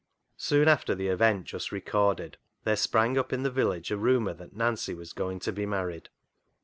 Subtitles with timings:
[0.37, 4.55] Soon after the event just recorded, there sprang up in the village a rumour that
[4.55, 6.09] Nancy was going to be married.